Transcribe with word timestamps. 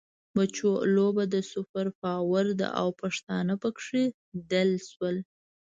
بچو! 0.35 0.71
لوبه 0.95 1.23
د 1.33 1.35
سوپر 1.51 1.87
پاور 2.01 2.47
ده 2.59 2.67
او 2.81 2.87
پښتانه 3.01 3.53
پکې 3.61 4.03
دل 4.51 4.69
شول. 4.89 5.17